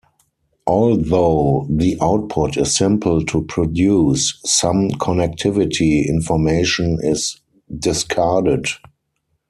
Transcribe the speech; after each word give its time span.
Although 0.65 1.67
the 1.69 1.95
output 2.01 2.57
is 2.57 2.75
simple 2.75 3.23
to 3.25 3.43
produce, 3.43 4.33
some 4.43 4.89
connectivity 4.89 6.07
information 6.07 6.97
is 7.03 7.39
discarded. 7.77 8.65